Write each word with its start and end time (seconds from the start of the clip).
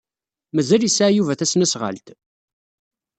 Mazal 0.55 0.81
yesɛa 0.85 1.09
Yuba 1.15 1.39
tasnasɣalt? 1.39 2.07